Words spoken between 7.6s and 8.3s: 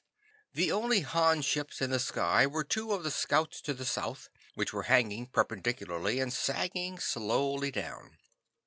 down.